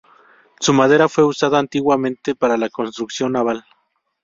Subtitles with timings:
[0.59, 3.63] Su madera fue usada antiguamente para la construcción naval.